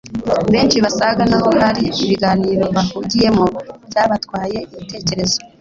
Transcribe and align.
benshi 0.53 0.77
basaga 0.85 1.21
naho 1.31 1.49
hari 1.61 1.83
ibiganiro 2.03 2.63
bahugiyemo 2.75 3.45
byabatwaye 3.87 4.57
ibitekerezo 4.73 5.37